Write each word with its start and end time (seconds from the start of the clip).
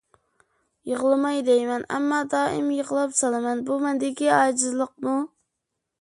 يىغلىماي 0.91 1.43
دەيمەن، 1.49 1.85
ئەمما 1.97 2.21
دائىم 2.33 2.73
يىغلاپ 2.77 3.15
سالىمەن. 3.21 3.65
بۇ 3.69 3.81
مەندىكى 3.87 4.33
ئاجىزلىقمۇ؟ 4.39 5.17